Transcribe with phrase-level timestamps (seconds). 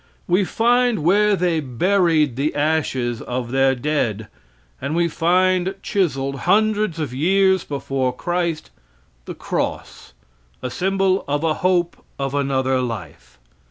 [0.25, 4.29] We find where they buried the ashes of their dead,
[4.81, 8.71] and we find chiseled, hundreds of years before Christ,
[9.25, 10.13] the cross,
[10.63, 13.37] a symbol of a hope of another life.